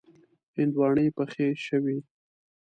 هندواڼی 0.57 1.07
پخې 1.17 1.47
شوې. 1.65 1.97